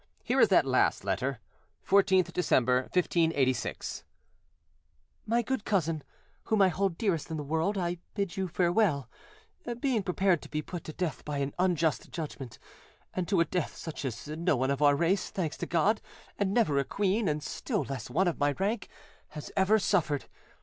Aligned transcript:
Here 0.23 0.41
is 0.41 0.47
that 0.49 0.65
last 0.65 1.05
letter:— 1.05 1.39
14th 1.87 2.33
December, 2.33 2.77
1586 2.91 4.03
"My 5.27 5.43
Good 5.43 5.63
Cousin, 5.63 6.03
whom 6.45 6.59
I 6.59 6.69
hold 6.69 6.97
dearest 6.97 7.29
in 7.29 7.37
the 7.37 7.43
world, 7.43 7.77
I 7.77 7.99
bid 8.15 8.35
you 8.35 8.47
farewell, 8.47 9.07
being 9.79 10.01
prepared 10.01 10.41
to 10.41 10.49
be 10.49 10.63
put 10.63 10.85
to 10.85 10.93
death 10.93 11.23
by 11.23 11.37
an 11.37 11.53
unjust 11.59 12.09
judgment, 12.09 12.57
and 13.13 13.27
to 13.27 13.41
a 13.41 13.45
death 13.45 13.75
such 13.75 14.03
as 14.03 14.27
no 14.27 14.55
one 14.55 14.71
of 14.71 14.81
our 14.81 14.95
race, 14.95 15.29
thanks 15.29 15.57
to 15.57 15.67
God, 15.67 16.01
and 16.39 16.51
never 16.51 16.79
a 16.79 16.83
queen, 16.83 17.27
and 17.29 17.43
still 17.43 17.83
less 17.83 18.09
one 18.09 18.27
of 18.27 18.39
my 18.39 18.53
rank, 18.53 18.89
has 19.27 19.51
ever 19.55 19.77
suffered. 19.77 20.25